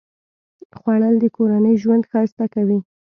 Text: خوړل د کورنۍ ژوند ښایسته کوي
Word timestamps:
خوړل 0.77 1.15
د 1.19 1.25
کورنۍ 1.35 1.75
ژوند 1.83 2.03
ښایسته 2.11 2.45
کوي 2.53 2.79